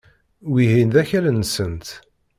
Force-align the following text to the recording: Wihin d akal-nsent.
Wihin 0.51 0.89
d 0.93 0.95
akal-nsent. 1.01 1.87